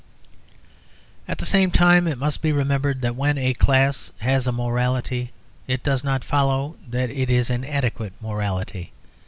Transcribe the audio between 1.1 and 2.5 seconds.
At the same time, it must